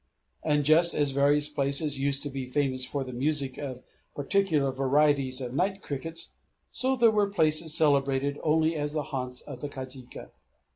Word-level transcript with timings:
And 0.43 0.65
just 0.65 0.95
as 0.95 1.11
various 1.11 1.47
places 1.47 1.99
used 1.99 2.23
to 2.23 2.31
be 2.31 2.47
famous 2.47 2.83
for 2.83 3.03
the 3.03 3.13
music 3.13 3.59
of 3.59 3.83
particular 4.15 4.71
varieties 4.71 5.39
of 5.41 5.53
night 5.53 5.83
crickets, 5.83 6.31
so 6.71 6.95
there 6.95 7.11
were 7.11 7.29
places 7.29 7.75
celebrated 7.77 8.39
only 8.43 8.75
as 8.75 8.95
haunts 8.95 9.41
of 9.41 9.59
the 9.61 9.69
kajika. 9.69 10.31